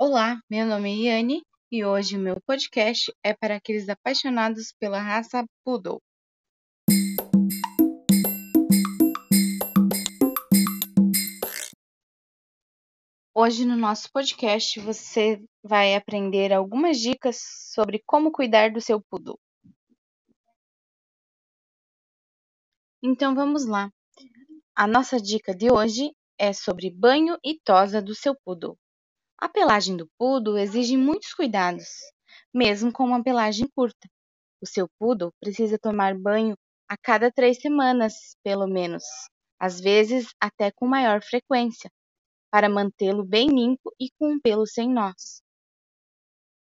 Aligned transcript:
Olá, 0.00 0.40
meu 0.48 0.64
nome 0.64 1.08
é 1.08 1.16
Yane 1.16 1.42
e 1.72 1.84
hoje 1.84 2.16
o 2.16 2.20
meu 2.20 2.40
podcast 2.46 3.12
é 3.20 3.34
para 3.34 3.56
aqueles 3.56 3.88
apaixonados 3.88 4.72
pela 4.78 5.00
raça 5.00 5.44
Poodle. 5.64 6.00
Hoje 13.34 13.64
no 13.64 13.76
nosso 13.76 14.08
podcast 14.12 14.78
você 14.78 15.42
vai 15.64 15.96
aprender 15.96 16.52
algumas 16.52 17.00
dicas 17.00 17.40
sobre 17.72 18.00
como 18.06 18.30
cuidar 18.30 18.70
do 18.70 18.80
seu 18.80 19.02
Poodle. 19.10 19.36
Então 23.02 23.34
vamos 23.34 23.66
lá. 23.66 23.90
A 24.76 24.86
nossa 24.86 25.20
dica 25.20 25.52
de 25.52 25.72
hoje 25.72 26.12
é 26.38 26.52
sobre 26.52 26.88
banho 26.88 27.36
e 27.44 27.58
tosa 27.58 28.00
do 28.00 28.14
seu 28.14 28.36
Poodle. 28.44 28.78
A 29.40 29.48
pelagem 29.48 29.96
do 29.96 30.08
poodle 30.16 30.58
exige 30.58 30.96
muitos 30.96 31.34
cuidados, 31.34 31.88
mesmo 32.54 32.92
com 32.92 33.04
uma 33.04 33.22
pelagem 33.22 33.66
curta. 33.74 34.08
O 34.62 34.66
seu 34.66 34.88
poodle 34.98 35.32
precisa 35.40 35.78
tomar 35.78 36.14
banho 36.16 36.56
a 36.88 36.96
cada 36.96 37.30
três 37.32 37.60
semanas, 37.60 38.36
pelo 38.44 38.66
menos, 38.68 39.04
às 39.60 39.80
vezes 39.80 40.28
até 40.40 40.70
com 40.70 40.86
maior 40.86 41.22
frequência, 41.22 41.90
para 42.50 42.68
mantê-lo 42.68 43.24
bem 43.24 43.48
limpo 43.48 43.92
e 44.00 44.10
com 44.18 44.32
um 44.34 44.40
pelo 44.40 44.66
sem 44.66 44.88
nós. 44.92 45.42